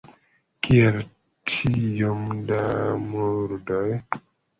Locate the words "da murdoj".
2.53-3.85